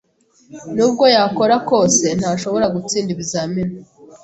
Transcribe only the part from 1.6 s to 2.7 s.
kose, ntashobora